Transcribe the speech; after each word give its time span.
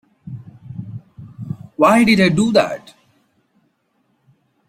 Why 1.75 2.03
did 2.03 2.21
I 2.21 2.29
do 2.29 2.51
that? 2.53 2.95